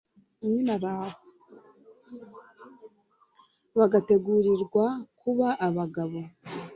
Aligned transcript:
bagategurirwa 3.77 4.85
kuba 5.19 5.47
abagabo 5.67 6.19